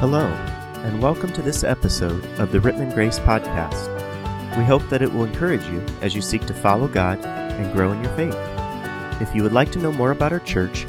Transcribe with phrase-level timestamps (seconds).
[0.00, 0.26] Hello,
[0.84, 3.88] and welcome to this episode of the Rittman Grace Podcast.
[4.58, 7.92] We hope that it will encourage you as you seek to follow God and grow
[7.92, 8.36] in your faith.
[9.22, 10.82] If you would like to know more about our church,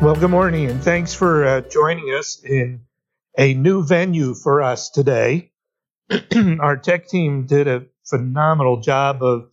[0.00, 2.82] Well, good morning, and thanks for uh, joining us in
[3.38, 5.50] a new venue for us today.
[6.60, 9.52] Our tech team did a phenomenal job of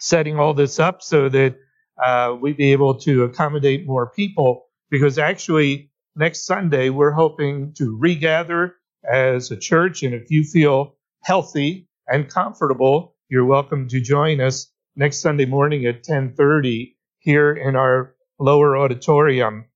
[0.00, 1.56] setting all this up so that
[2.02, 4.66] uh, we'd be able to accommodate more people.
[4.90, 8.76] Because actually, next Sunday, we're hoping to regather
[9.10, 10.02] as a church.
[10.02, 15.84] And if you feel healthy and comfortable, you're welcome to join us next Sunday morning
[15.84, 19.66] at 10:30 here in our lower auditorium.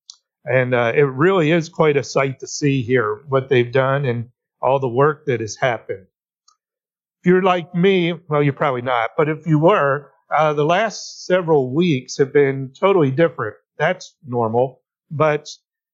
[0.44, 4.30] And uh, it really is quite a sight to see here what they've done and
[4.60, 6.06] all the work that has happened.
[7.20, 11.26] If you're like me, well, you're probably not, but if you were, uh, the last
[11.26, 13.56] several weeks have been totally different.
[13.78, 14.80] That's normal.
[15.10, 15.48] But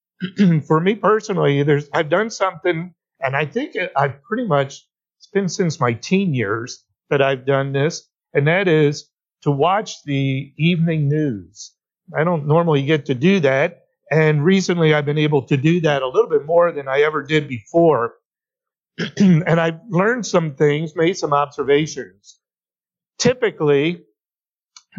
[0.66, 4.86] for me personally, there's I've done something, and I think I've pretty much
[5.18, 9.10] it's been since my teen years that I've done this, and that is
[9.42, 11.72] to watch the evening news.
[12.16, 16.02] I don't normally get to do that, and recently I've been able to do that
[16.02, 18.14] a little bit more than I ever did before.
[19.18, 22.38] and I've learned some things, made some observations.
[23.18, 24.02] Typically,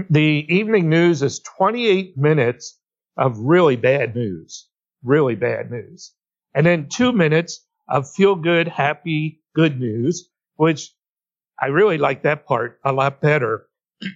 [0.09, 2.79] the evening news is 28 minutes
[3.17, 4.67] of really bad news,
[5.03, 6.13] really bad news.
[6.53, 10.93] And then two minutes of feel good, happy, good news, which
[11.59, 13.67] I really like that part a lot better.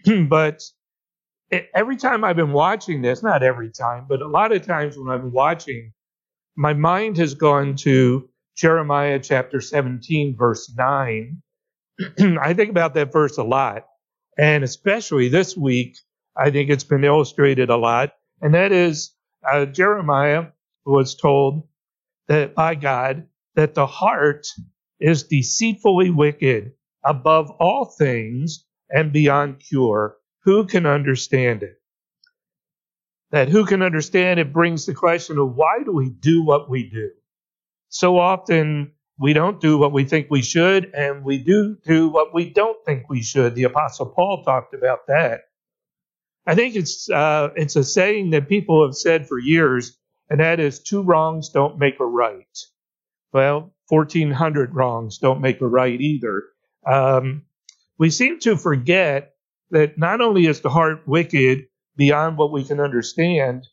[0.29, 0.63] but
[1.73, 5.13] every time I've been watching this, not every time, but a lot of times when
[5.13, 5.93] I've been watching,
[6.55, 11.41] my mind has gone to Jeremiah chapter 17, verse 9.
[12.41, 13.85] I think about that verse a lot.
[14.37, 15.97] And especially this week,
[16.35, 18.13] I think it's been illustrated a lot.
[18.41, 19.13] And that is
[19.49, 20.47] uh, Jeremiah
[20.85, 21.67] was told
[22.27, 24.47] that by God that the heart
[24.99, 26.71] is deceitfully wicked
[27.05, 31.81] above all things and beyond cure who can understand it?
[33.31, 36.89] That who can understand it brings the question of why do we do what we
[36.89, 37.11] do?
[37.89, 42.33] So often we don't do what we think we should, and we do do what
[42.33, 43.55] we don't think we should.
[43.55, 45.41] The Apostle Paul talked about that.
[46.45, 49.97] I think it's uh, it's a saying that people have said for years,
[50.29, 52.57] and that is two wrongs don't make a right.
[53.31, 56.43] Well, 1,400 wrongs don't make a right either.
[56.85, 57.43] Um,
[57.97, 59.32] we seem to forget
[59.73, 61.65] that not only is the heart wicked
[61.97, 63.67] beyond what we can understand,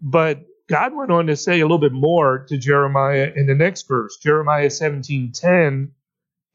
[0.00, 3.88] but God went on to say a little bit more to Jeremiah in the next
[3.88, 5.90] verse, Jeremiah 17:10.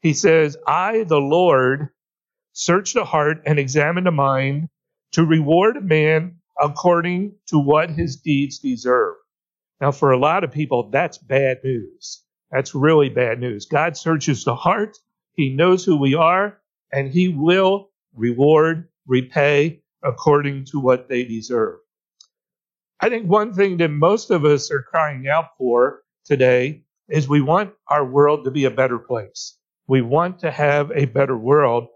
[0.00, 1.90] He says, "I, the Lord,
[2.52, 4.68] search the heart and examine the mind
[5.12, 9.16] to reward a man according to what his deeds deserve."
[9.80, 12.24] Now, for a lot of people, that's bad news.
[12.50, 13.66] That's really bad news.
[13.66, 14.96] God searches the heart.
[15.34, 16.58] He knows who we are,
[16.90, 21.78] and he will reward, repay according to what they deserve.
[23.00, 27.40] I think one thing that most of us are crying out for today is we
[27.40, 29.56] want our world to be a better place.
[29.86, 31.88] We want to have a better world.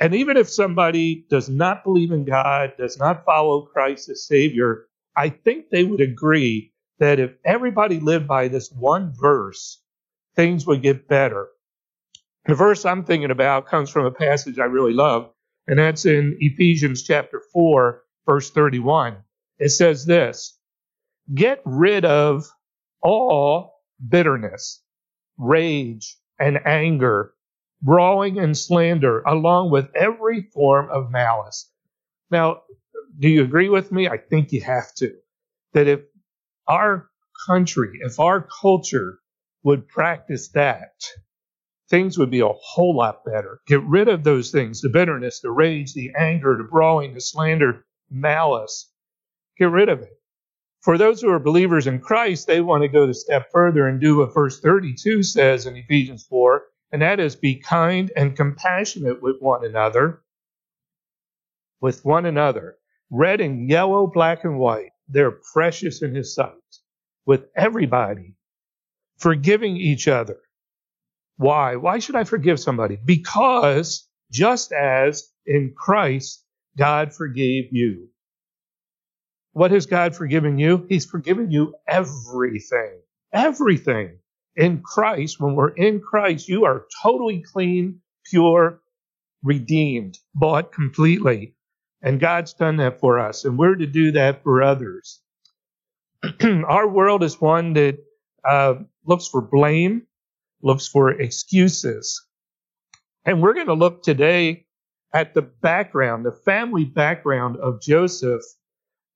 [0.00, 4.86] And even if somebody does not believe in God, does not follow Christ as Savior,
[5.16, 9.82] I think they would agree that if everybody lived by this one verse,
[10.36, 11.48] things would get better.
[12.44, 15.32] The verse I'm thinking about comes from a passage I really love
[15.68, 19.18] and that's in Ephesians chapter 4, verse 31.
[19.58, 20.58] It says this
[21.32, 22.46] Get rid of
[23.02, 23.74] all
[24.08, 24.82] bitterness,
[25.36, 27.34] rage, and anger,
[27.82, 31.70] brawling and slander, along with every form of malice.
[32.30, 32.62] Now,
[33.18, 34.08] do you agree with me?
[34.08, 35.14] I think you have to.
[35.74, 36.00] That if
[36.66, 37.10] our
[37.46, 39.18] country, if our culture
[39.64, 41.04] would practice that,
[41.88, 43.60] things would be a whole lot better.
[43.66, 47.84] Get rid of those things the bitterness, the rage, the anger, the brawling, the slander,
[48.10, 48.90] malice.
[49.58, 50.12] Get rid of it.
[50.82, 54.00] For those who are believers in Christ, they want to go the step further and
[54.00, 56.62] do what verse 32 says in Ephesians 4,
[56.92, 60.22] and that is be kind and compassionate with one another,
[61.80, 62.76] with one another,
[63.10, 64.92] red and yellow, black and white.
[65.08, 66.52] They're precious in his sight,
[67.26, 68.36] with everybody,
[69.18, 70.38] forgiving each other
[71.38, 71.76] why?
[71.76, 72.98] Why should I forgive somebody?
[73.04, 76.44] Because just as in Christ,
[76.78, 78.08] God forgave you.
[79.52, 80.86] What has God forgiven you?
[80.88, 83.00] He's forgiven you everything.
[83.34, 84.18] Everything.
[84.56, 88.00] in Christ, when we're in Christ, you are totally clean,
[88.30, 88.80] pure,
[89.44, 91.54] redeemed, bought completely.
[92.02, 95.20] And God's done that for us, and we're to do that for others.
[96.42, 97.98] Our world is one that
[98.48, 98.76] uh,
[99.06, 100.07] looks for blame,
[100.62, 102.24] looks for excuses.
[103.24, 104.66] And we're going to look today
[105.12, 108.42] at the background, the family background of Joseph.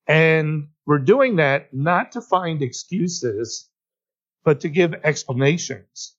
[0.07, 3.69] And we're doing that not to find excuses,
[4.43, 6.15] but to give explanations.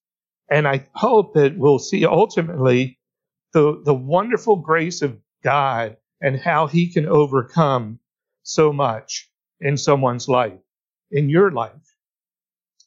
[0.51, 2.99] And I hope that we'll see ultimately
[3.53, 7.99] the, the wonderful grace of God and how he can overcome
[8.43, 9.31] so much
[9.61, 10.61] in someone's life,
[11.11, 11.97] in your life.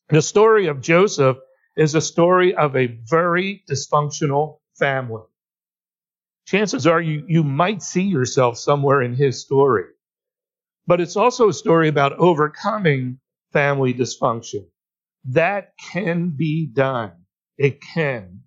[0.10, 1.38] The story of Joseph
[1.78, 5.22] is a story of a very dysfunctional family.
[6.48, 9.86] Chances are you, you might see yourself somewhere in his story.
[10.88, 13.20] But it's also a story about overcoming
[13.54, 14.66] family dysfunction.
[15.26, 17.12] That can be done.
[17.58, 18.42] It can.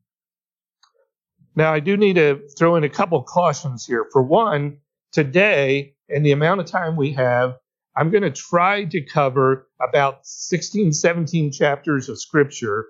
[1.55, 4.06] Now, I do need to throw in a couple cautions here.
[4.12, 4.79] For one,
[5.12, 7.56] today, and the amount of time we have,
[7.97, 12.87] I'm going to try to cover about 16, 17 chapters of scripture,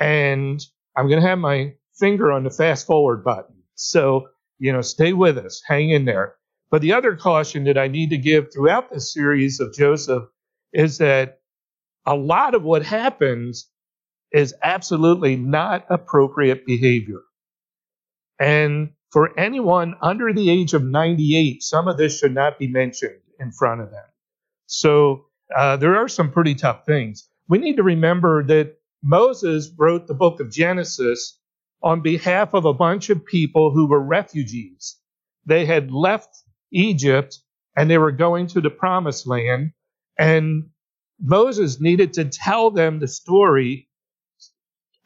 [0.00, 0.64] and
[0.96, 3.56] I'm going to have my finger on the fast forward button.
[3.74, 6.34] So, you know, stay with us, hang in there.
[6.70, 10.24] But the other caution that I need to give throughout this series of Joseph
[10.72, 11.40] is that
[12.06, 13.68] a lot of what happens
[14.32, 17.20] is absolutely not appropriate behavior.
[18.38, 23.20] And for anyone under the age of 98, some of this should not be mentioned
[23.38, 24.04] in front of them.
[24.66, 27.28] So uh, there are some pretty tough things.
[27.48, 31.38] We need to remember that Moses wrote the book of Genesis
[31.82, 34.98] on behalf of a bunch of people who were refugees.
[35.46, 36.28] They had left
[36.70, 37.38] Egypt
[37.76, 39.72] and they were going to the promised land.
[40.18, 40.70] And
[41.20, 43.88] Moses needed to tell them the story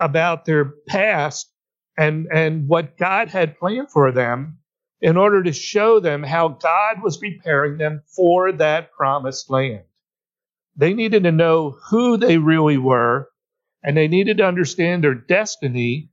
[0.00, 1.52] about their past
[1.97, 4.58] and, and what God had planned for them
[5.00, 9.85] in order to show them how God was preparing them for that promised land.
[10.76, 13.29] They needed to know who they really were,
[13.84, 16.10] and they needed to understand their destiny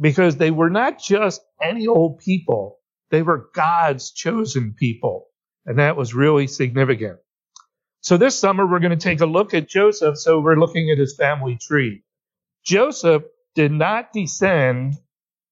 [0.00, 2.78] because they were not just any old people,
[3.10, 5.26] they were God's chosen people.
[5.66, 7.18] And that was really significant.
[8.02, 10.18] So this summer, we're going to take a look at Joseph.
[10.18, 12.04] So we're looking at his family tree.
[12.64, 14.96] Joseph did not descend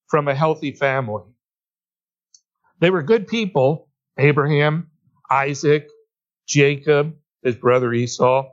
[0.08, 1.25] from a healthy family.
[2.81, 3.88] They were good people
[4.19, 4.91] Abraham,
[5.31, 5.88] Isaac,
[6.49, 8.50] Jacob, his brother Esau.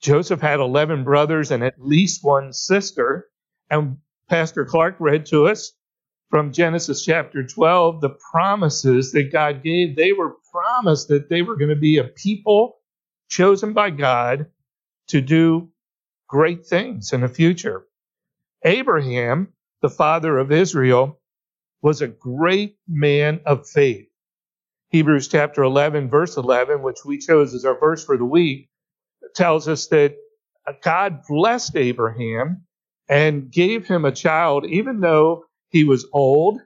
[0.00, 3.26] Joseph had 11 brothers and at least one sister.
[3.70, 3.98] And
[4.28, 5.72] Pastor Clark read to us
[6.30, 9.96] from Genesis chapter 12 the promises that God gave.
[9.96, 12.76] They were promised that they were going to be a people
[13.28, 14.46] chosen by God
[15.08, 15.70] to do
[16.28, 17.86] great things in the future.
[18.64, 19.52] Abraham,
[19.82, 21.20] the father of Israel,
[21.82, 24.08] was a great man of faith.
[24.90, 28.67] Hebrews chapter 11, verse 11, which we chose as our verse for the week,
[29.34, 30.16] tells us that
[30.82, 32.66] God blessed Abraham
[33.08, 36.60] and gave him a child, even though he was old,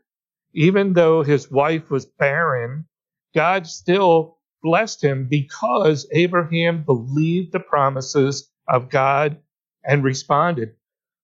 [0.54, 2.86] even though his wife was barren,
[3.34, 9.38] God still blessed him because Abraham believed the promises of God
[9.84, 10.74] and responded.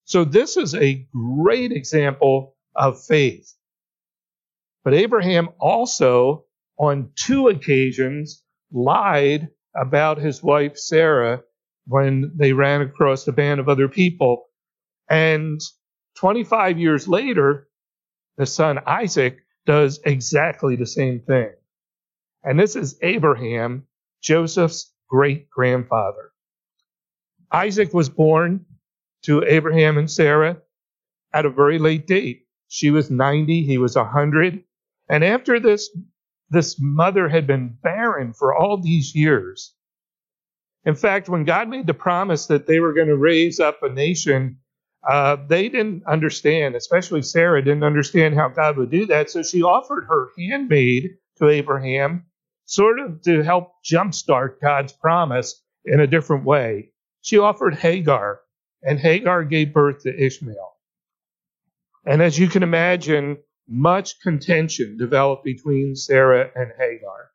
[0.04, 3.52] So this is a great example of faith.
[4.84, 6.44] But Abraham also,
[6.78, 11.42] on two occasions, lied about his wife Sarah
[11.86, 14.46] when they ran across a band of other people.
[15.08, 15.60] And
[16.16, 17.68] 25 years later,
[18.36, 21.50] the son Isaac does exactly the same thing.
[22.42, 23.86] And this is Abraham,
[24.22, 26.30] Joseph's great grandfather.
[27.50, 28.66] Isaac was born
[29.22, 30.58] to Abraham and Sarah
[31.32, 32.46] at a very late date.
[32.68, 34.62] She was 90, he was 100.
[35.08, 35.90] And after this,
[36.50, 39.74] this mother had been barren for all these years.
[40.84, 43.88] In fact, when God made the promise that they were going to raise up a
[43.88, 44.58] nation,
[45.08, 49.30] uh, they didn't understand, especially Sarah didn't understand how God would do that.
[49.30, 52.26] So she offered her handmaid to Abraham,
[52.64, 56.90] sort of to help jumpstart God's promise in a different way.
[57.20, 58.40] She offered Hagar,
[58.82, 60.74] and Hagar gave birth to Ishmael.
[62.06, 63.38] And as you can imagine,
[63.68, 67.30] much contention developed between Sarah and Hagar.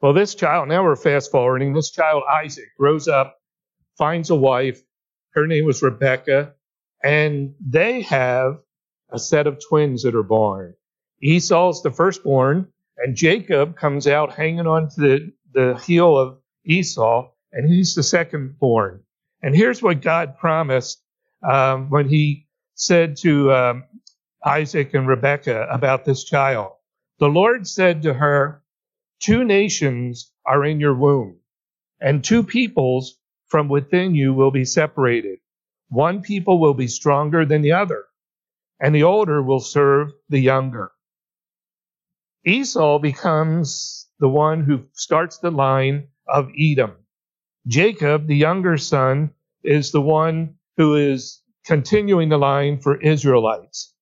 [0.00, 3.36] Well, this child, now we're fast forwarding, this child, Isaac, grows up,
[3.96, 4.80] finds a wife.
[5.32, 6.54] Her name was Rebecca,
[7.02, 8.58] and they have
[9.10, 10.74] a set of twins that are born.
[11.22, 17.30] Esau's the firstborn, and Jacob comes out hanging on to the, the heel of Esau,
[17.52, 19.02] and he's the second born.
[19.42, 21.02] And here's what God promised
[21.48, 23.84] um, when He said to um,
[24.44, 26.72] Isaac and Rebekah about this child.
[27.18, 28.62] The Lord said to her,
[29.20, 31.40] Two nations are in your womb,
[32.00, 33.18] and two peoples
[33.48, 35.40] from within you will be separated.
[35.88, 38.04] One people will be stronger than the other,
[38.80, 40.92] and the older will serve the younger.
[42.46, 46.92] Esau becomes the one who starts the line of Edom.
[47.66, 49.30] Jacob, the younger son,
[49.64, 53.94] is the one who is continuing the line for Israelites.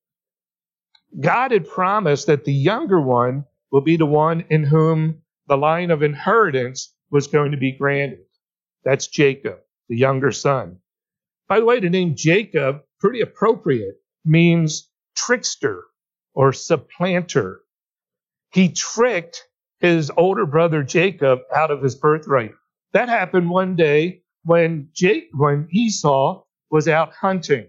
[1.19, 5.91] God had promised that the younger one will be the one in whom the line
[5.91, 8.25] of inheritance was going to be granted.
[8.85, 9.59] That's Jacob,
[9.89, 10.79] the younger son.
[11.49, 15.85] By the way, the name Jacob, pretty appropriate, means trickster
[16.35, 17.61] or supplanter.
[18.51, 22.53] He tricked his older brother Jacob out of his birthright.
[22.93, 27.69] That happened one day when Jake, when Esau was out hunting.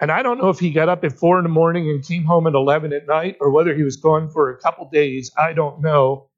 [0.00, 2.24] And I don't know if he got up at four in the morning and came
[2.24, 5.30] home at 11 at night or whether he was gone for a couple days.
[5.36, 6.28] I don't know.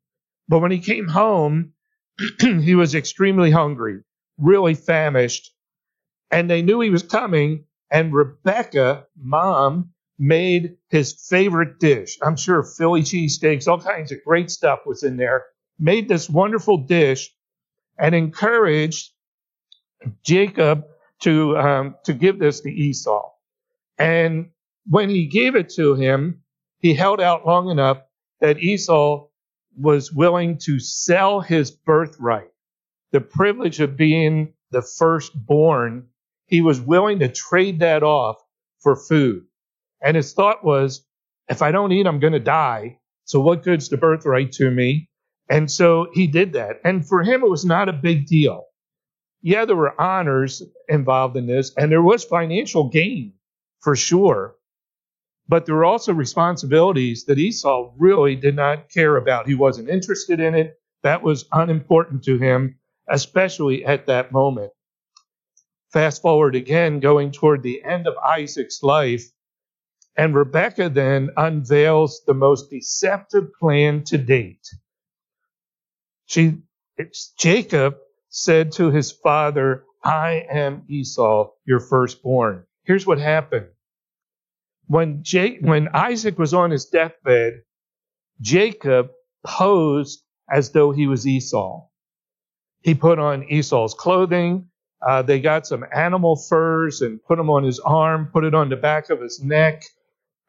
[0.48, 1.72] But when he came home,
[2.40, 4.00] he was extremely hungry,
[4.38, 5.52] really famished.
[6.30, 7.64] And they knew he was coming.
[7.90, 12.18] And Rebecca, mom, made his favorite dish.
[12.22, 15.46] I'm sure Philly cheesesteaks, all kinds of great stuff was in there.
[15.78, 17.30] Made this wonderful dish
[17.98, 19.12] and encouraged
[20.24, 20.84] Jacob
[21.22, 23.30] to um, to give this to Esau.
[23.99, 24.50] And
[24.87, 26.43] when he gave it to him,
[26.78, 27.99] he held out long enough
[28.40, 29.26] that Esau
[29.76, 32.50] was willing to sell his birthright,
[33.12, 36.07] the privilege of being the firstborn.
[36.47, 38.37] He was willing to trade that off
[38.81, 39.45] for food.
[40.02, 41.05] And his thought was,
[41.49, 42.99] if I don't eat, I'm going to die.
[43.25, 45.09] So what good's the birthright to me?
[45.50, 46.81] And so he did that.
[46.85, 48.64] And for him, it was not a big deal.
[49.40, 53.35] Yeah, there were honors involved in this, and there was financial gain
[53.80, 54.54] for sure.
[55.49, 59.49] But there were also responsibilities that Esau really did not care about.
[59.49, 60.78] He wasn't interested in it.
[61.02, 64.73] That was unimportant to him, especially at that moment.
[65.92, 69.25] Fast forward again, going toward the end of Isaac's life,
[70.16, 74.68] and Rebecca then unveils the most deceptive plan to date.
[76.26, 76.58] She,
[77.38, 77.97] Jacob
[78.28, 82.66] said to his father, I am Esau, your firstborn.
[82.88, 83.66] Here's what happened.
[84.87, 87.61] When, Jake, when Isaac was on his deathbed,
[88.40, 89.11] Jacob
[89.47, 91.87] posed as though he was Esau.
[92.80, 94.71] He put on Esau's clothing.
[95.07, 98.71] Uh, they got some animal furs and put them on his arm, put it on
[98.71, 99.83] the back of his neck.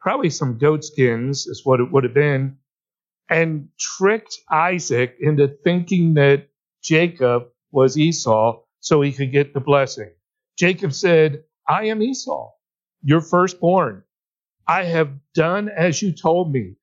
[0.00, 2.56] Probably some goat skins is what it would have been.
[3.28, 6.48] And tricked Isaac into thinking that
[6.82, 10.10] Jacob was Esau so he could get the blessing.
[10.56, 12.50] Jacob said, I am Esau,
[13.00, 14.02] your firstborn.
[14.66, 16.74] I have done as you told me.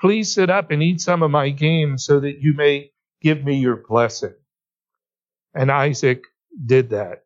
[0.00, 3.56] Please sit up and eat some of my game so that you may give me
[3.56, 4.36] your blessing.
[5.54, 6.22] And Isaac
[6.66, 7.24] did that.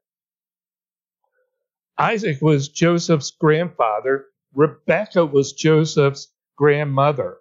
[1.98, 4.24] Isaac was Joseph's grandfather.
[4.54, 7.36] Rebekah was Joseph's grandmother.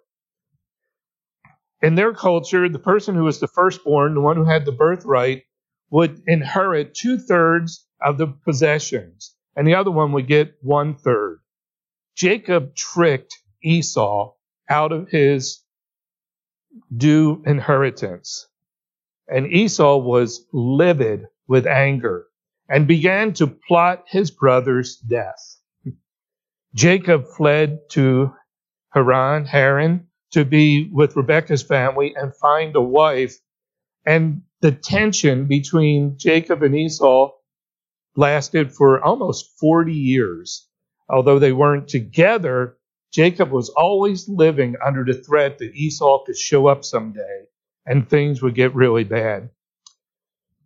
[1.80, 5.44] In their culture, the person who was the firstborn, the one who had the birthright,
[5.88, 11.40] would inherit two thirds of the possessions and the other one would get one third.
[12.14, 14.34] Jacob tricked Esau
[14.68, 15.62] out of his
[16.94, 18.48] due inheritance.
[19.28, 22.26] And Esau was livid with anger
[22.68, 25.58] and began to plot his brother's death.
[26.74, 28.32] Jacob fled to
[28.90, 33.36] Haran, Haran, to be with Rebekah's family and find a wife.
[34.06, 37.32] And the tension between Jacob and Esau
[38.16, 40.68] lasted for almost 40 years.
[41.08, 42.76] Although they weren't together,
[43.12, 47.44] Jacob was always living under the threat that Esau could show up someday
[47.86, 49.50] and things would get really bad.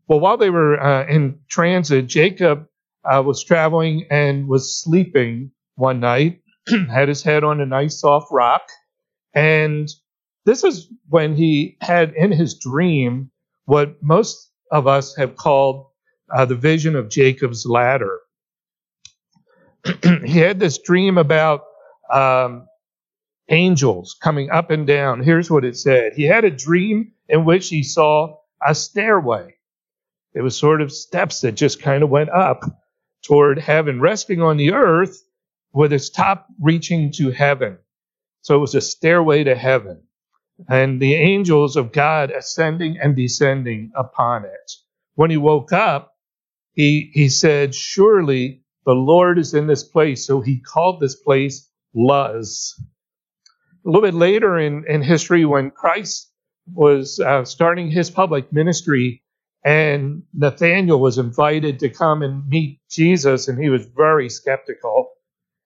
[0.09, 2.69] Well, while they were uh, in transit, Jacob
[3.05, 6.43] uh, was traveling and was sleeping one night,
[6.91, 8.63] had his head on a nice soft rock.
[9.35, 9.89] And
[10.45, 13.31] this is when he had in his dream
[13.65, 15.87] what most of us have called
[16.35, 18.21] uh, the vision of Jacob's ladder.
[20.25, 21.65] he had this dream about
[22.13, 22.67] um,
[23.49, 25.23] angels coming up and down.
[25.23, 29.55] Here's what it said He had a dream in which he saw a stairway.
[30.35, 32.63] It was sort of steps that just kind of went up
[33.23, 35.23] toward heaven, resting on the earth
[35.73, 37.79] with its top reaching to heaven.
[38.43, 40.03] So it was a stairway to heaven.
[40.69, 44.73] And the angels of God ascending and descending upon it.
[45.15, 46.16] When he woke up,
[46.77, 50.27] he, he said, Surely the Lord is in this place.
[50.27, 52.79] So he called this place Luz.
[53.85, 56.31] A little bit later in, in history, when Christ
[56.73, 59.23] was uh, starting his public ministry,
[59.65, 65.09] and Nathanael was invited to come and meet Jesus, and he was very skeptical.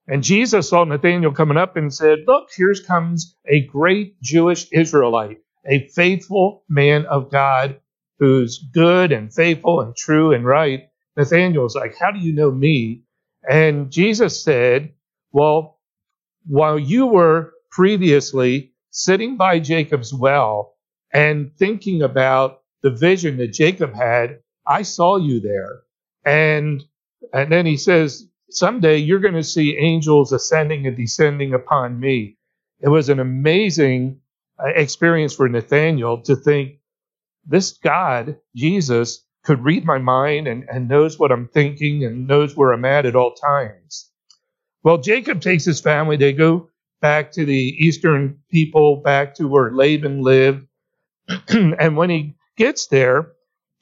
[0.07, 5.39] And Jesus saw Nathanael coming up and said, Look, here comes a great Jewish Israelite,
[5.67, 7.81] a faithful man of God
[8.19, 10.90] who's good and faithful and true and right.
[11.17, 13.03] Nathanael's like, How do you know me?
[13.49, 14.93] And Jesus said,
[15.33, 15.79] Well,
[16.47, 20.75] while you were previously sitting by Jacob's well
[21.13, 25.83] and thinking about the vision that Jacob had, I saw you there.
[26.25, 26.83] And
[27.33, 32.37] and then he says, someday you're going to see angels ascending and descending upon me.
[32.81, 34.21] It was an amazing
[34.59, 36.79] uh, experience for Nathaniel to think
[37.47, 42.57] this God, Jesus, could read my mind and, and knows what I'm thinking and knows
[42.57, 44.11] where I'm at at all times.
[44.83, 46.17] Well, Jacob takes his family.
[46.17, 46.71] They go
[47.01, 50.67] back to the eastern people, back to where Laban lived.
[51.49, 53.33] and when he gets there,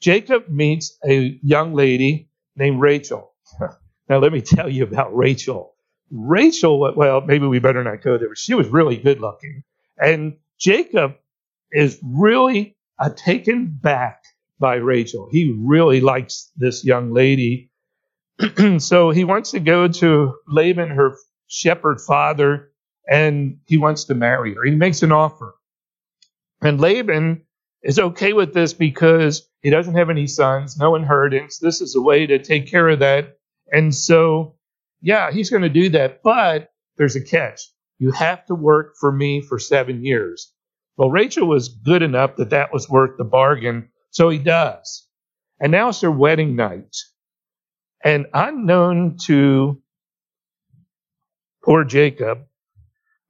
[0.01, 3.33] Jacob meets a young lady named Rachel.
[4.09, 5.75] Now, let me tell you about Rachel.
[6.09, 8.33] Rachel, well, maybe we better not go there.
[8.35, 9.63] She was really good looking.
[10.01, 11.17] And Jacob
[11.71, 14.23] is really uh, taken back
[14.59, 15.29] by Rachel.
[15.31, 17.71] He really likes this young lady.
[18.79, 21.15] so he wants to go to Laban, her
[21.47, 22.71] shepherd father,
[23.09, 24.63] and he wants to marry her.
[24.63, 25.55] He makes an offer.
[26.61, 27.43] And Laban
[27.81, 31.57] is okay with this because he doesn't have any sons, no inheritance.
[31.59, 33.39] This is a way to take care of that
[33.71, 34.55] and so,
[35.01, 36.21] yeah, he's going to do that.
[36.23, 37.61] But there's a catch.
[37.97, 40.51] You have to work for me for seven years.
[40.97, 43.89] Well, Rachel was good enough that that was worth the bargain.
[44.11, 45.07] So he does.
[45.59, 46.95] And now it's their wedding night.
[48.03, 49.81] And unknown to
[51.63, 52.45] poor Jacob,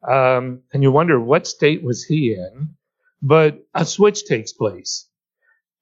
[0.08, 2.75] um, and you wonder what state was he in,
[3.21, 5.10] but a switch takes place.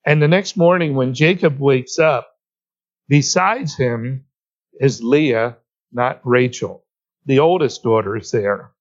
[0.06, 2.30] And the next morning, when Jacob wakes up,
[3.08, 4.24] besides him
[4.80, 5.58] is Leah,
[5.92, 6.84] not Rachel.
[7.26, 8.72] The oldest daughter is there.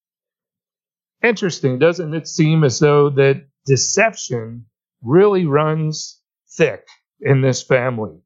[1.22, 4.68] Interesting, doesn't it seem as though that deception
[5.02, 6.86] really runs thick
[7.22, 8.20] in this family?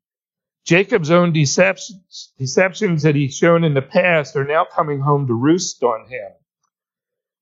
[0.65, 5.33] Jacob's own deceptions, deceptions that he's shown in the past are now coming home to
[5.33, 6.31] roost on him.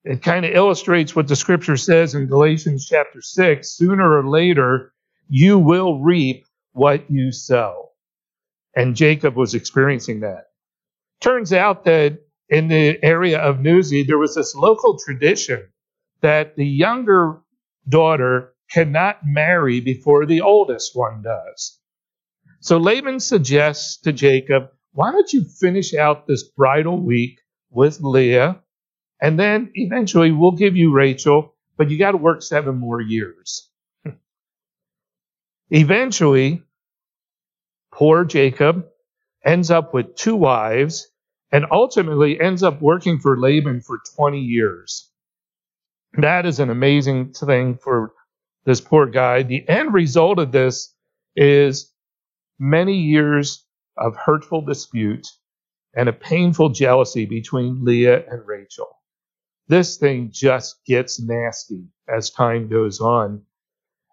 [0.06, 4.94] It kind of illustrates what the scripture says in Galatians chapter 6 sooner or later,
[5.28, 7.89] you will reap what you sow.
[8.76, 10.46] And Jacob was experiencing that.
[11.20, 15.68] Turns out that in the area of Nuzi, there was this local tradition
[16.22, 17.42] that the younger
[17.88, 21.79] daughter cannot marry before the oldest one does.
[22.62, 28.62] So Laban suggests to Jacob, why don't you finish out this bridal week with Leah,
[29.21, 33.69] and then eventually we'll give you Rachel, but you got to work seven more years.
[35.69, 36.63] eventually,
[37.91, 38.88] poor Jacob
[39.45, 41.10] ends up with two wives
[41.51, 45.10] and ultimately ends up working for Laban for 20 years.
[46.13, 48.13] That is an amazing thing for
[48.69, 49.41] this poor guy.
[49.41, 50.93] The end result of this
[51.36, 51.91] is
[52.60, 53.65] many years
[53.97, 55.25] of hurtful dispute
[55.95, 58.86] and a painful jealousy between Leah and Rachel.
[59.69, 63.41] This thing just gets nasty as time goes on.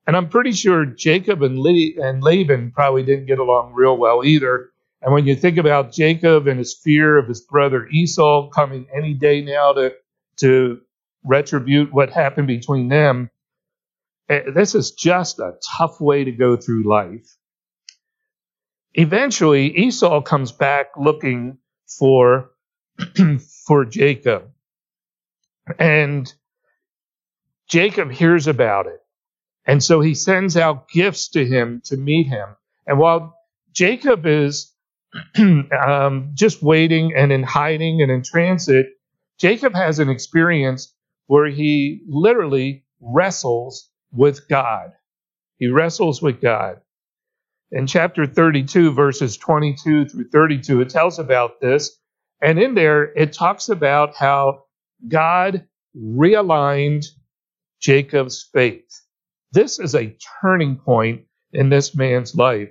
[0.07, 4.25] And I'm pretty sure Jacob and, Le- and Laban probably didn't get along real well
[4.25, 4.71] either.
[5.03, 9.13] And when you think about Jacob and his fear of his brother Esau coming any
[9.13, 9.93] day now to,
[10.39, 10.81] to
[11.25, 13.29] retribute what happened between them,
[14.29, 17.27] this is just a tough way to go through life.
[18.95, 21.59] Eventually, Esau comes back looking
[21.99, 22.51] for,
[23.67, 24.51] for Jacob.
[25.79, 26.33] And
[27.69, 29.01] Jacob hears about it.
[29.67, 32.57] And so he sends out gifts to him to meet him.
[32.87, 33.37] And while
[33.73, 34.73] Jacob is
[35.39, 38.87] um, just waiting and in hiding and in transit,
[39.39, 40.95] Jacob has an experience
[41.27, 44.93] where he literally wrestles with God.
[45.59, 46.81] He wrestles with God.
[47.73, 51.99] In chapter 32, verses 22 through 32, it tells about this.
[52.43, 54.65] And in there, it talks about how
[55.09, 55.67] God
[55.97, 57.07] realigned
[57.81, 58.89] Jacob's faith.
[59.53, 62.71] This is a turning point in this man's life.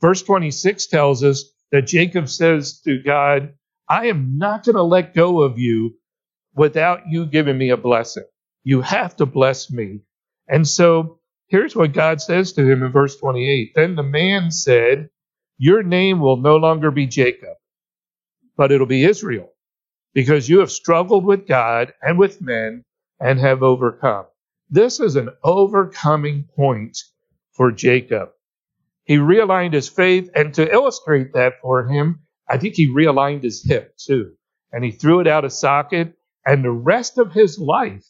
[0.00, 3.54] Verse 26 tells us that Jacob says to God,
[3.88, 5.94] I am not going to let go of you
[6.54, 8.24] without you giving me a blessing.
[8.64, 10.00] You have to bless me.
[10.48, 13.72] And so here's what God says to him in verse 28.
[13.74, 15.10] Then the man said,
[15.58, 17.56] Your name will no longer be Jacob,
[18.56, 19.50] but it'll be Israel,
[20.14, 22.84] because you have struggled with God and with men
[23.20, 24.26] and have overcome.
[24.70, 26.98] This is an overcoming point
[27.52, 28.30] for Jacob.
[29.04, 33.64] He realigned his faith, and to illustrate that for him, I think he realigned his
[33.64, 34.34] hip too.
[34.72, 38.04] And he threw it out of socket, and the rest of his life,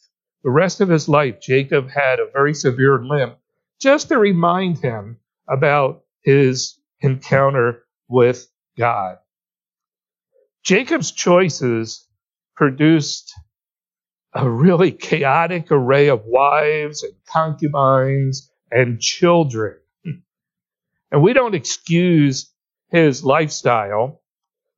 [0.47, 3.37] the rest of his life, Jacob had a very severe limp
[3.81, 8.47] just to remind him about his encounter with
[8.79, 9.19] God.
[10.63, 12.07] Jacob's choices
[12.55, 13.35] produced
[14.35, 19.75] a really chaotic array of wives and concubines and children.
[21.11, 22.53] And we don't excuse
[22.91, 24.23] his lifestyle,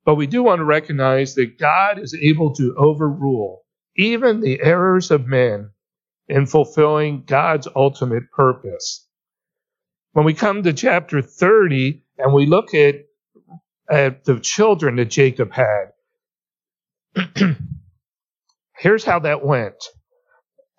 [0.06, 3.64] but we do want to recognize that God is able to overrule
[3.98, 5.70] even the errors of men
[6.28, 9.06] in fulfilling God's ultimate purpose.
[10.12, 12.96] When we come to chapter 30 and we look at,
[13.90, 15.92] at the children that Jacob had,
[18.78, 19.84] here's how that went.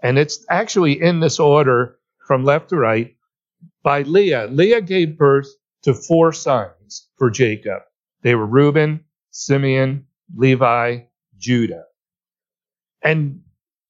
[0.03, 3.15] And it's actually in this order from left to right
[3.83, 4.47] by Leah.
[4.47, 5.47] Leah gave birth
[5.83, 7.81] to four sons for Jacob.
[8.23, 11.01] They were Reuben, Simeon, Levi,
[11.37, 11.85] Judah.
[13.03, 13.41] And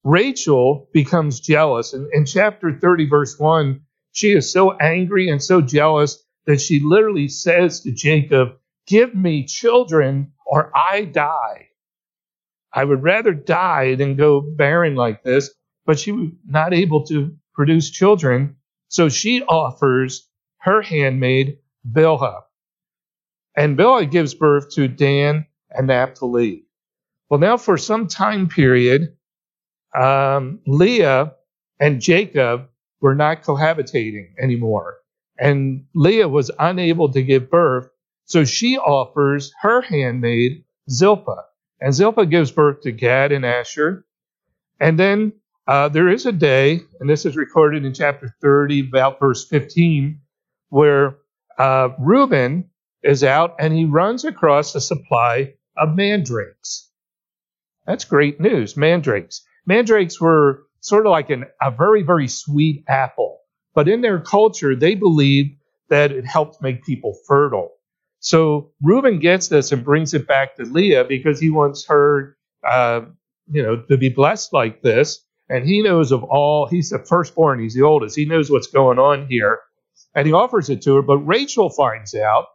[0.04, 1.94] Rachel becomes jealous.
[1.94, 6.80] And in chapter 30, verse 1, she is so angry and so jealous that she
[6.80, 11.68] literally says to Jacob, Give me children or I die.
[12.74, 15.52] I would rather die than go barren like this.
[15.86, 18.58] But she was not able to produce children.
[18.90, 20.28] So she offers
[20.60, 22.42] her handmaid Bilhah.
[23.56, 26.66] And Bilhah gives birth to Dan and Naphtali.
[27.30, 29.16] Well, now for some time period,
[29.96, 31.34] um, Leah
[31.80, 32.70] and Jacob
[33.02, 34.98] were not cohabitating anymore.
[35.40, 37.90] And Leah was unable to give birth,
[38.26, 41.46] so she offers her handmaid Zilpah.
[41.80, 44.06] And Zilpah gives birth to Gad and Asher.
[44.80, 45.34] And then
[45.68, 50.20] uh, there is a day, and this is recorded in chapter 30, about verse 15,
[50.70, 51.18] where
[51.58, 52.70] uh, Reuben
[53.04, 56.89] is out and he runs across a supply of mandrakes.
[57.90, 59.42] That's great news, mandrakes.
[59.66, 63.40] Mandrakes were sort of like an, a very, very sweet apple.
[63.74, 65.58] But in their culture, they believed
[65.90, 67.72] that it helped make people fertile.
[68.20, 73.02] So Reuben gets this and brings it back to Leah because he wants her, uh,
[73.52, 75.26] you know, to be blessed like this.
[75.50, 78.16] And he knows of all, he's the firstborn, he's the oldest.
[78.16, 79.62] He knows what's going on here.
[80.14, 82.46] And he offers it to her, but Rachel finds out,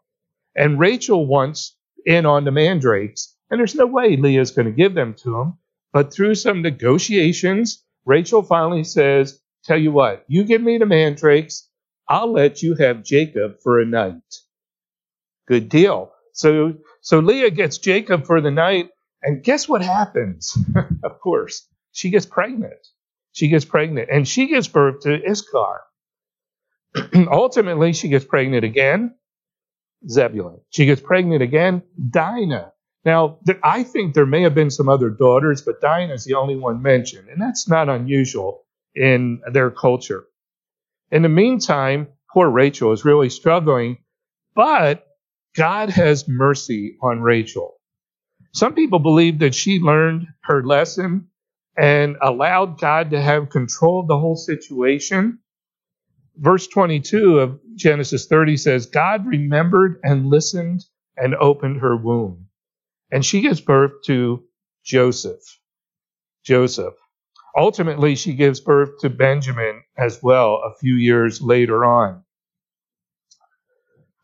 [0.55, 3.34] and Rachel wants in on the mandrakes.
[3.55, 5.59] And there's no way Leah's going to give them to him.
[5.93, 11.69] But through some negotiations, Rachel finally says, Tell you what, you give me the mandrakes,
[12.09, 14.41] I'll let you have Jacob for a night.
[15.47, 16.11] Good deal.
[16.33, 18.91] So, so Leah gets Jacob for the night,
[19.23, 20.59] and guess what happens?
[21.05, 22.85] of course, she gets pregnant.
[23.35, 25.83] She gets pregnant, and she gives birth to Issachar.
[27.15, 29.15] Ultimately, she gets pregnant again,
[30.11, 30.59] Zebulun.
[30.71, 32.73] She gets pregnant again, Dinah.
[33.05, 36.57] Now, I think there may have been some other daughters, but Dinah is the only
[36.57, 38.65] one mentioned, and that's not unusual
[38.95, 40.25] in their culture.
[41.11, 43.99] In the meantime, poor Rachel is really struggling,
[44.55, 45.07] but
[45.55, 47.75] God has mercy on Rachel.
[48.53, 51.29] Some people believe that she learned her lesson
[51.77, 55.41] and allowed God to have control of the whole situation.
[56.37, 60.85] Verse 22 of Genesis 30 says, God remembered and listened
[61.17, 62.47] and opened her womb.
[63.11, 64.45] And she gives birth to
[64.85, 65.43] Joseph.
[66.45, 66.95] Joseph.
[67.57, 72.25] Ultimately, she gives birth to Benjamin as well a few years later on.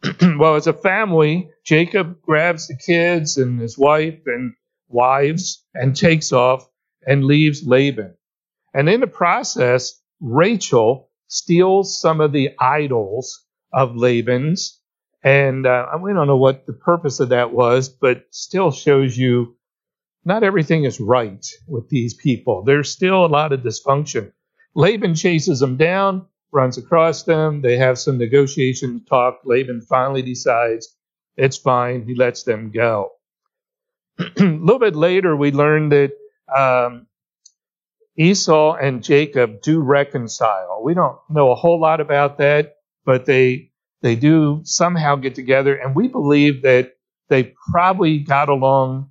[0.39, 4.55] well, as a family, Jacob grabs the kids and his wife and
[4.89, 6.69] wives and takes off
[7.07, 8.17] and leaves Laban.
[8.75, 14.80] And in the process, Rachel steals some of the idols of Laban's.
[15.23, 19.57] And uh, we don't know what the purpose of that was, but still shows you
[20.25, 22.63] not everything is right with these people.
[22.63, 24.33] There's still a lot of dysfunction.
[24.75, 27.63] Laban chases them down, runs across them.
[27.63, 29.41] They have some negotiation talk.
[29.45, 30.95] Laban finally decides
[31.37, 32.07] it's fine.
[32.07, 33.13] He lets them go.
[34.19, 36.13] a little bit later, we learn that
[36.55, 37.07] um,
[38.17, 40.83] Esau and Jacob do reconcile.
[40.85, 43.70] We don't know a whole lot about that, but they
[44.03, 46.95] they do somehow get together, and we believe that
[47.29, 49.11] they probably got along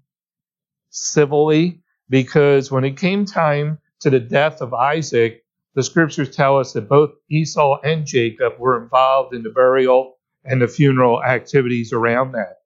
[0.90, 5.44] civilly because when it came time to the death of Isaac,
[5.76, 10.62] the scriptures tell us that both Esau and Jacob were involved in the burial and
[10.62, 12.58] the funeral activities around that.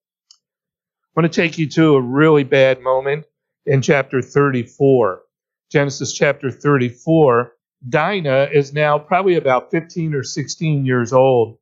[1.16, 3.26] I want to take you to a really bad moment
[3.66, 5.22] in chapter 34.
[5.70, 7.54] Genesis chapter 34.
[7.90, 11.58] Dinah is now probably about 15 or 16 years old,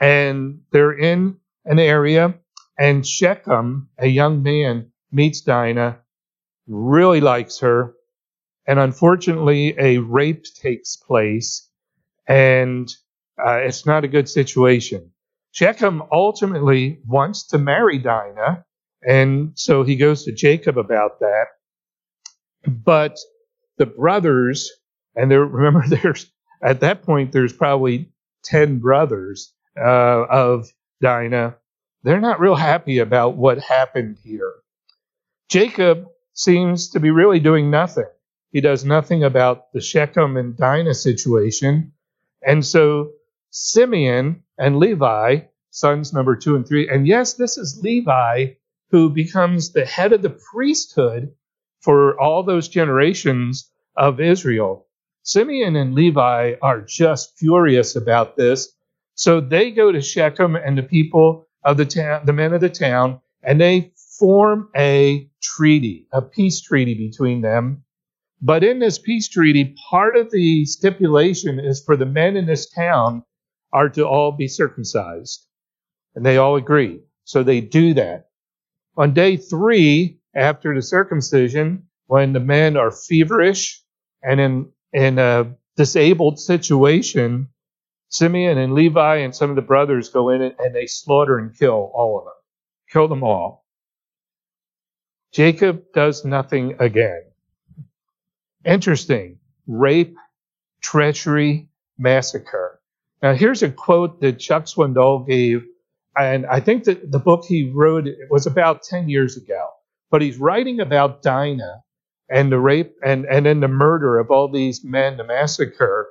[0.00, 2.34] and they're in an area,
[2.78, 5.98] and Shechem, a young man, meets Dinah,
[6.66, 7.94] really likes her,
[8.66, 11.68] and unfortunately, a rape takes place,
[12.26, 12.88] and
[13.38, 15.10] uh, it's not a good situation.
[15.52, 18.64] Shechem ultimately wants to marry Dinah,
[19.06, 21.46] and so he goes to Jacob about that.
[22.66, 23.16] But
[23.78, 24.70] the brothers,
[25.16, 26.30] and there, remember, there's
[26.62, 28.12] at that point there's probably
[28.44, 30.68] ten brothers uh, of
[31.00, 31.56] Dinah.
[32.02, 34.52] They're not real happy about what happened here.
[35.48, 38.06] Jacob seems to be really doing nothing.
[38.50, 41.92] He does nothing about the Shechem and Dinah situation.
[42.46, 43.12] And so
[43.50, 48.54] Simeon and Levi, sons number two and three, and yes, this is Levi
[48.90, 51.32] who becomes the head of the priesthood
[51.80, 54.86] for all those generations of Israel.
[55.22, 58.72] Simeon and Levi are just furious about this.
[59.18, 62.68] So they go to Shechem and the people of the town, the men of the
[62.68, 67.82] town, and they form a treaty, a peace treaty between them.
[68.40, 72.70] But in this peace treaty, part of the stipulation is for the men in this
[72.70, 73.24] town
[73.72, 75.44] are to all be circumcised.
[76.14, 77.00] And they all agree.
[77.24, 78.28] So they do that.
[78.96, 83.82] On day three, after the circumcision, when the men are feverish
[84.22, 87.48] and in, in a disabled situation,
[88.08, 91.90] Simeon and Levi and some of the brothers go in and they slaughter and kill
[91.94, 92.34] all of them.
[92.90, 93.66] Kill them all.
[95.32, 97.22] Jacob does nothing again.
[98.64, 99.38] Interesting.
[99.66, 100.16] Rape,
[100.80, 101.68] treachery,
[101.98, 102.80] massacre.
[103.22, 105.64] Now, here's a quote that Chuck Swindoll gave,
[106.16, 109.68] and I think that the book he wrote it was about 10 years ago.
[110.10, 111.82] But he's writing about Dinah
[112.30, 116.08] and the rape and, and then the murder of all these men, the massacre,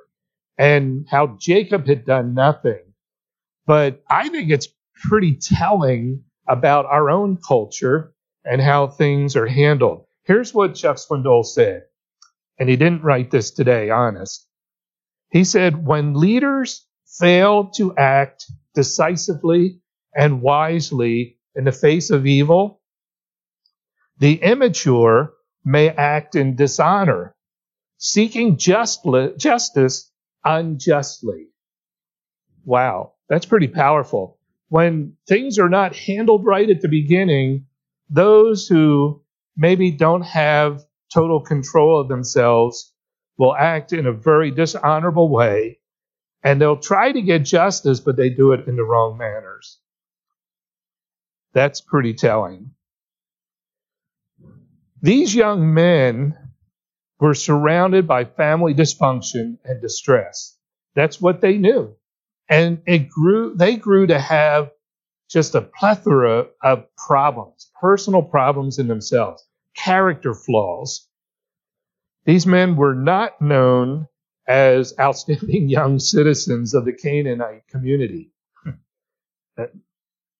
[0.58, 2.82] and how Jacob had done nothing.
[3.66, 4.68] But I think it's
[5.08, 8.12] pretty telling about our own culture
[8.44, 10.06] and how things are handled.
[10.24, 11.84] Here's what Chuck Swindoll said,
[12.58, 14.46] and he didn't write this today, honest.
[15.30, 19.80] He said, when leaders fail to act decisively
[20.14, 22.80] and wisely in the face of evil,
[24.18, 27.36] the immature may act in dishonor,
[27.98, 30.07] seeking justly, justice
[30.48, 31.48] unjustly.
[32.64, 34.38] Wow, that's pretty powerful.
[34.68, 37.66] When things are not handled right at the beginning,
[38.10, 39.22] those who
[39.56, 42.92] maybe don't have total control of themselves
[43.38, 45.78] will act in a very dishonorable way
[46.42, 49.78] and they'll try to get justice, but they do it in the wrong manners.
[51.52, 52.72] That's pretty telling.
[55.02, 56.36] These young men
[57.20, 60.56] were surrounded by family dysfunction and distress.
[60.94, 61.94] That's what they knew.
[62.48, 64.70] And it grew, they grew to have
[65.28, 71.06] just a plethora of problems, personal problems in themselves, character flaws.
[72.24, 74.06] These men were not known
[74.46, 78.32] as outstanding young citizens of the Canaanite community.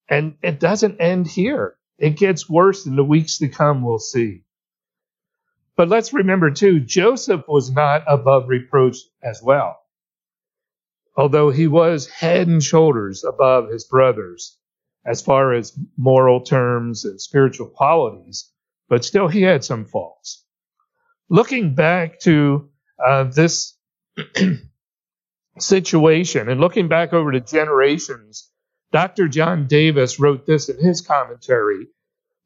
[0.09, 1.75] and it doesn't end here.
[1.99, 4.43] It gets worse in the weeks to come, we'll see.
[5.79, 9.79] But let's remember too, Joseph was not above reproach as well.
[11.15, 14.57] Although he was head and shoulders above his brothers
[15.05, 18.51] as far as moral terms and spiritual qualities,
[18.89, 20.43] but still he had some faults.
[21.29, 22.69] Looking back to
[23.01, 23.77] uh, this
[25.59, 28.51] situation and looking back over the generations,
[28.91, 29.29] Dr.
[29.29, 31.87] John Davis wrote this in his commentary.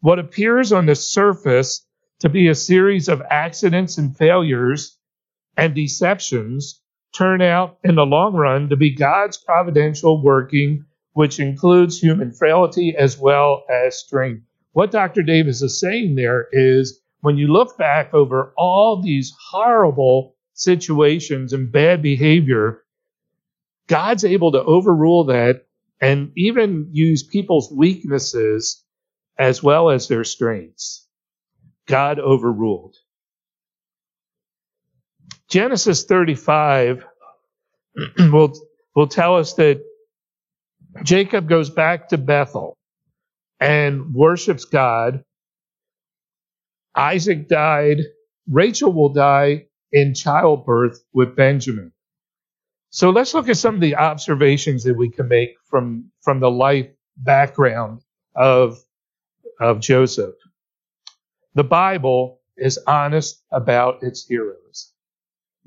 [0.02, 1.84] What appears on the surface
[2.24, 4.98] to be a series of accidents and failures
[5.58, 6.82] and deceptions
[7.14, 12.96] turn out in the long run to be God's providential working which includes human frailty
[12.98, 14.42] as well as strength.
[14.72, 15.22] What Dr.
[15.22, 21.74] Davis is saying there is when you look back over all these horrible situations and
[21.74, 22.84] bad behavior,
[23.88, 25.66] God's able to overrule that
[26.00, 28.82] and even use people's weaknesses
[29.38, 31.03] as well as their strengths.
[31.88, 32.96] God overruled.
[35.50, 37.06] Genesis 35
[38.20, 38.54] will,
[38.96, 39.82] will tell us that
[41.04, 42.78] Jacob goes back to Bethel
[43.60, 45.24] and worships God.
[46.96, 48.00] Isaac died.
[48.50, 51.92] Rachel will die in childbirth with Benjamin.
[52.92, 56.52] So let's look at some of the observations that we can make from, from the
[56.52, 58.02] life background
[58.36, 58.78] of,
[59.60, 60.36] of Joseph.
[61.56, 64.92] The Bible is honest about its heroes.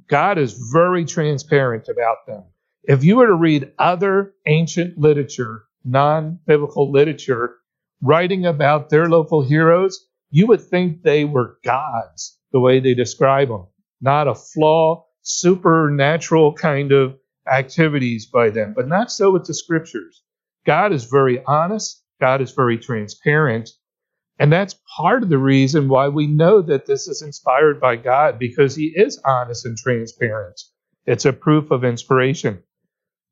[0.09, 2.43] God is very transparent about them.
[2.83, 7.59] If you were to read other ancient literature, non biblical literature,
[8.03, 13.49] writing about their local heroes, you would think they were gods the way they describe
[13.49, 13.67] them,
[14.01, 17.17] not a flaw, supernatural kind of
[17.49, 20.25] activities by them, but not so with the scriptures.
[20.65, 23.71] God is very honest, God is very transparent,
[24.39, 28.39] and that's part of the reason why we know that this is inspired by God
[28.39, 30.61] because he is honest and transparent.
[31.07, 32.63] It's a proof of inspiration.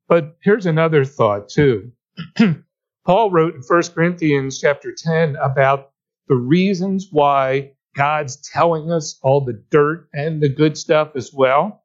[0.07, 1.91] But here's another thought too.
[3.05, 5.91] Paul wrote in 1 Corinthians chapter 10 about
[6.27, 11.83] the reasons why God's telling us all the dirt and the good stuff as well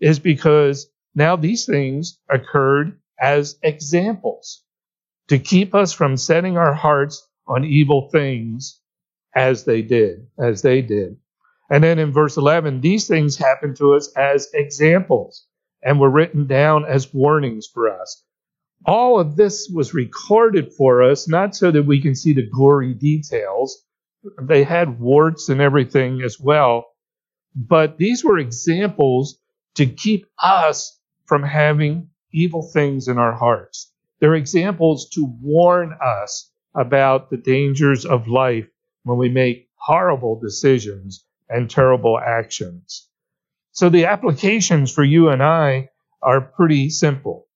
[0.00, 4.62] is because now these things occurred as examples
[5.28, 8.80] to keep us from setting our hearts on evil things
[9.34, 11.16] as they did, as they did.
[11.70, 15.46] And then in verse 11, these things happened to us as examples
[15.82, 18.22] and were written down as warnings for us.
[18.86, 22.94] All of this was recorded for us, not so that we can see the gory
[22.94, 23.82] details.
[24.42, 26.86] They had warts and everything as well.
[27.54, 29.38] But these were examples
[29.76, 33.92] to keep us from having evil things in our hearts.
[34.20, 38.66] They're examples to warn us about the dangers of life
[39.04, 43.08] when we make horrible decisions and terrible actions.
[43.72, 45.90] So the applications for you and I
[46.22, 47.46] are pretty simple.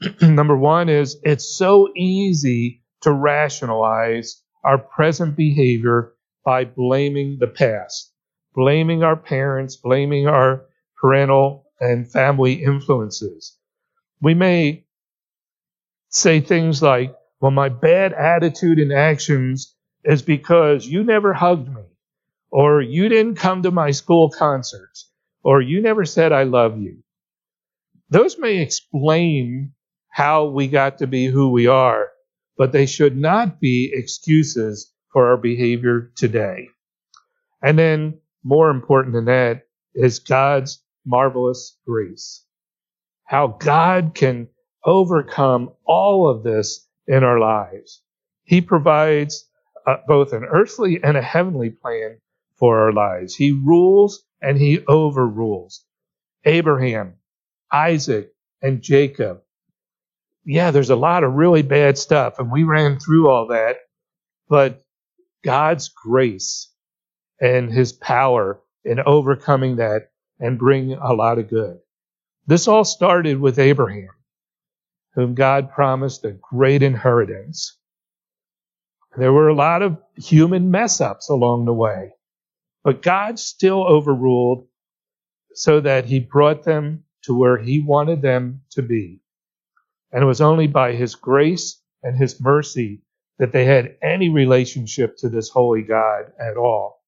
[0.20, 8.12] Number one is it's so easy to rationalize our present behavior by blaming the past,
[8.54, 10.66] blaming our parents, blaming our
[11.00, 13.56] parental and family influences.
[14.20, 14.84] We may
[16.08, 19.74] say things like, well, my bad attitude and actions
[20.04, 21.82] is because you never hugged me,
[22.52, 25.10] or you didn't come to my school concerts,
[25.42, 27.02] or you never said I love you.
[28.10, 29.72] Those may explain
[30.08, 32.10] how we got to be who we are,
[32.56, 36.68] but they should not be excuses for our behavior today.
[37.60, 39.62] And then, more important than that,
[39.96, 42.44] is God's marvelous grace.
[43.24, 44.46] How God can
[44.84, 48.02] overcome all of this in our lives.
[48.44, 49.48] He provides
[49.86, 52.18] uh, both an earthly and a heavenly plan
[52.56, 53.34] for our lives.
[53.34, 55.84] He rules and he overrules.
[56.44, 57.14] Abraham,
[57.72, 59.42] Isaac, and Jacob.
[60.44, 63.76] Yeah, there's a lot of really bad stuff, and we ran through all that,
[64.48, 64.82] but
[65.44, 66.68] God's grace
[67.40, 70.10] and his power in overcoming that
[70.40, 71.78] and bring a lot of good.
[72.46, 74.10] This all started with Abraham
[75.14, 77.76] whom God promised a great inheritance.
[79.16, 82.12] There were a lot of human mess ups along the way,
[82.82, 84.66] but God still overruled
[85.54, 89.20] so that he brought them to where he wanted them to be.
[90.12, 93.02] And it was only by his grace and his mercy
[93.38, 97.02] that they had any relationship to this holy God at all.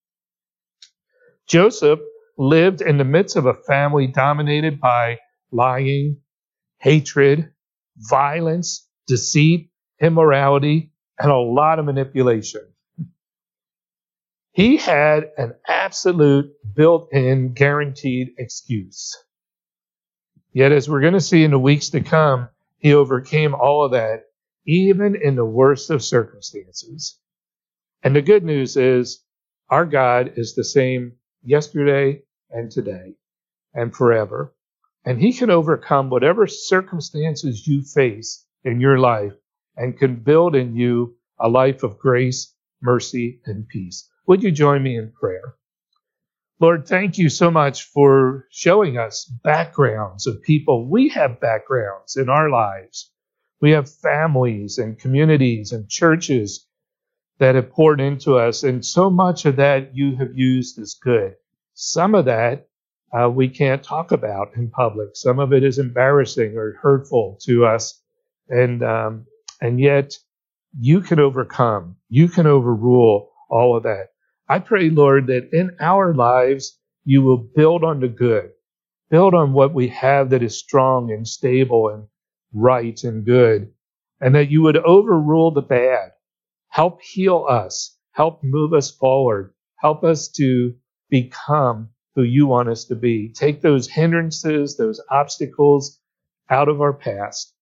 [1.47, 2.01] Joseph
[2.37, 5.19] lived in the midst of a family dominated by
[5.53, 6.19] lying,
[6.79, 7.54] hatred,
[7.97, 12.63] violence, deceit, immorality, and a lot of manipulation.
[14.53, 19.17] He had an absolute built in guaranteed excuse.
[20.53, 23.93] Yet, as we're going to see in the weeks to come, he overcame all of
[23.93, 24.27] that,
[24.65, 27.19] even in the worst of circumstances.
[28.05, 29.25] And the good news is,
[29.69, 33.15] our God is the same yesterday and today
[33.73, 34.54] and forever.
[35.05, 39.35] And He can overcome whatever circumstances you face in your life
[39.77, 44.09] and can build in you a life of grace, mercy, and peace.
[44.27, 45.57] Would you join me in prayer?
[46.61, 50.89] Lord, thank you so much for showing us backgrounds of people.
[50.89, 53.11] We have backgrounds in our lives.
[53.61, 56.67] We have families and communities and churches
[57.39, 61.35] that have poured into us, and so much of that you have used as good.
[61.75, 62.69] Some of that
[63.17, 65.11] uh, we can't talk about in public.
[65.15, 68.03] Some of it is embarrassing or hurtful to us,
[68.49, 69.27] and um,
[69.61, 70.19] and yet
[70.79, 74.09] you can overcome, you can overrule all of that.
[74.49, 78.51] I pray, Lord, that in our lives you will build on the good,
[79.11, 82.09] build on what we have that is strong and stable and
[82.53, 83.73] right and good,
[84.21, 86.13] and that you would overrule the bad.
[86.69, 90.75] Help heal us, help move us forward, help us to
[91.11, 93.29] become who you want us to be.
[93.29, 96.01] Take those hindrances, those obstacles
[96.51, 97.55] out of our past.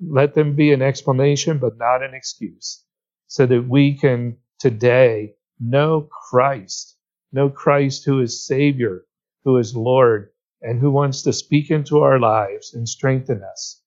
[0.00, 2.84] Let them be an explanation, but not an excuse,
[3.26, 6.96] so that we can today know Christ,
[7.32, 9.04] know Christ who is Savior,
[9.44, 10.30] who is Lord,
[10.60, 13.82] and who wants to speak into our lives and strengthen us.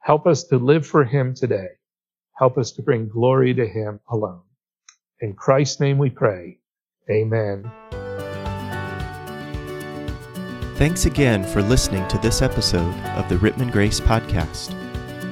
[0.00, 1.68] Help us to live for Him today.
[2.36, 4.42] Help us to bring glory to Him alone.
[5.20, 6.58] In Christ's name we pray.
[7.10, 7.81] Amen.
[10.82, 14.74] Thanks again for listening to this episode of the Rittman Grace Podcast.